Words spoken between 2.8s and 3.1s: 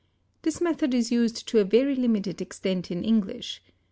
in